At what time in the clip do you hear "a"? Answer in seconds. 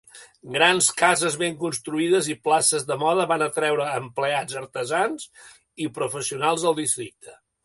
3.91-4.01